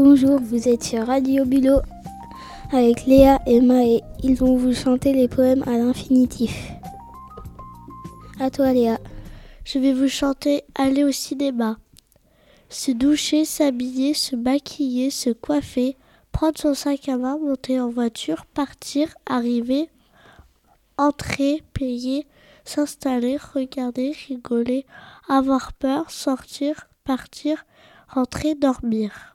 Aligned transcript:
Bonjour, 0.00 0.38
vous 0.38 0.68
êtes 0.68 0.84
sur 0.84 1.08
Radio 1.08 1.44
Bulot 1.44 1.80
avec 2.70 3.04
Léa 3.06 3.40
et 3.48 3.60
Maë. 3.60 4.00
Ils 4.22 4.36
vont 4.36 4.56
vous 4.56 4.72
chanter 4.72 5.12
les 5.12 5.26
poèmes 5.26 5.64
à 5.66 5.76
l'infinitif. 5.76 6.70
À 8.38 8.48
toi 8.48 8.72
Léa. 8.72 9.00
Je 9.64 9.80
vais 9.80 9.92
vous 9.92 10.06
chanter 10.06 10.62
Aller 10.76 11.02
au 11.02 11.10
cinéma. 11.10 11.78
Se 12.68 12.92
doucher, 12.92 13.44
s'habiller, 13.44 14.14
se 14.14 14.36
maquiller, 14.36 15.10
se 15.10 15.30
coiffer, 15.30 15.96
prendre 16.30 16.60
son 16.60 16.74
sac 16.74 17.08
à 17.08 17.16
main, 17.16 17.36
monter 17.36 17.80
en 17.80 17.90
voiture, 17.90 18.46
partir, 18.46 19.12
arriver, 19.26 19.90
entrer, 20.96 21.64
payer, 21.72 22.28
s'installer, 22.64 23.36
regarder, 23.52 24.14
rigoler, 24.28 24.86
avoir 25.28 25.72
peur, 25.72 26.08
sortir, 26.12 26.88
partir, 27.02 27.66
rentrer, 28.06 28.54
dormir. 28.54 29.34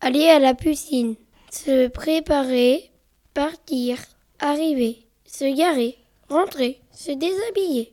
Aller 0.00 0.28
à 0.28 0.38
la 0.38 0.54
piscine. 0.54 1.16
Se 1.50 1.88
préparer, 1.88 2.90
partir, 3.32 3.98
arriver, 4.38 5.06
se 5.24 5.44
garer, 5.56 5.96
rentrer, 6.28 6.80
se 6.92 7.12
déshabiller, 7.12 7.92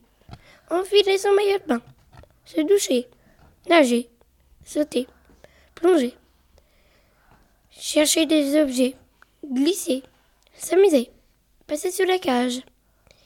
enfiler 0.70 1.18
son 1.18 1.32
maillot 1.34 1.60
de 1.60 1.68
bain, 1.68 1.82
se 2.46 2.62
doucher, 2.62 3.08
nager, 3.70 4.10
sauter, 4.66 5.08
plonger, 5.76 6.16
chercher 7.72 8.26
des 8.26 8.60
objets, 8.62 8.96
glisser, 9.46 10.04
s'amuser, 10.58 11.12
passer 11.68 11.92
sous 11.92 12.06
la 12.06 12.20
cage, 12.20 12.62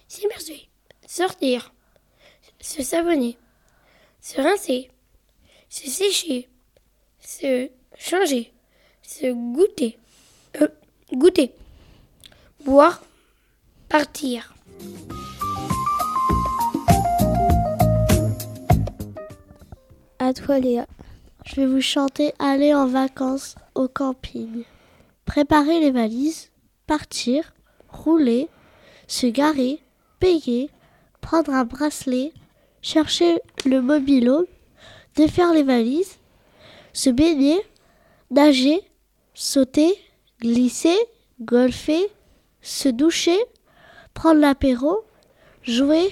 s'immerger, 0.08 0.70
sortir, 1.08 1.74
se 2.60 2.84
savonner, 2.84 3.38
se 4.22 4.42
rincer, 4.42 4.92
se 5.70 5.90
sécher, 5.90 6.50
se 7.28 7.70
changer, 7.98 8.54
se 9.02 9.34
goûter, 9.34 9.98
euh, 10.62 10.70
goûter, 11.12 11.52
boire, 12.64 13.04
partir. 13.90 14.56
À 20.20 20.34
toi 20.34 20.60
Léa. 20.60 20.88
Je 21.46 21.56
vais 21.56 21.68
vous 21.68 21.82
chanter 21.82 22.34
Aller 22.40 22.74
en 22.74 22.88
vacances 22.88 23.56
au 23.76 23.90
camping. 23.90 24.64
Préparer 25.26 25.82
les 25.82 25.92
valises, 25.92 26.50
partir, 26.88 27.54
rouler, 27.90 28.48
se 29.08 29.28
garer, 29.28 29.82
payer, 30.20 30.70
prendre 31.20 31.52
un 31.52 31.66
bracelet, 31.66 32.32
chercher 32.82 33.42
le 33.66 33.82
mobilo, 33.82 34.48
défaire 35.16 35.54
les 35.54 35.64
valises, 35.64 36.20
se 36.98 37.12
baigner, 37.12 37.62
nager, 38.32 38.82
sauter, 39.36 39.94
glisser, 40.42 40.98
golfer, 41.40 42.08
se 42.60 42.90
doucher, 42.90 43.38
prendre 44.16 44.42
l'apéro, 44.42 45.02
jouer, 45.62 46.10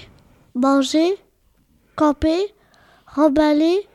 manger, 0.54 1.16
camper, 1.96 2.54
remballer, 3.04 3.88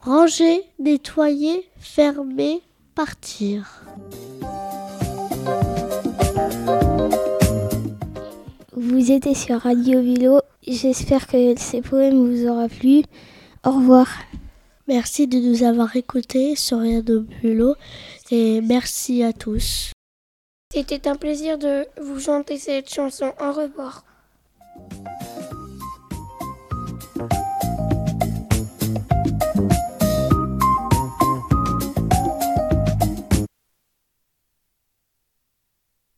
ranger, 0.00 0.62
nettoyer, 0.78 1.68
fermer, 1.76 2.62
partir. 2.94 3.84
Vous 8.72 9.12
étiez 9.12 9.34
sur 9.34 9.60
Radio 9.60 10.00
Vilo. 10.00 10.40
J'espère 10.66 11.26
que 11.26 11.54
ces 11.58 11.82
poèmes 11.82 12.26
vous 12.26 12.48
aura 12.48 12.68
plu. 12.70 13.02
Au 13.66 13.72
revoir. 13.72 14.08
Merci 14.86 15.26
de 15.26 15.38
nous 15.38 15.62
avoir 15.62 15.96
écoutés 15.96 16.56
sur 16.56 16.78
Radio 16.78 17.20
Bulot 17.20 17.74
et 18.30 18.60
merci 18.60 19.22
à 19.22 19.32
tous. 19.32 19.92
C'était 20.74 21.08
un 21.08 21.16
plaisir 21.16 21.56
de 21.56 21.86
vous 22.02 22.20
chanter 22.20 22.58
cette 22.58 22.92
chanson. 22.92 23.32
Au 23.40 23.52
revoir. 23.52 24.04